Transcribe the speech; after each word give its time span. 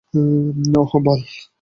ওহ, 0.79 0.91
বাল। 1.05 1.19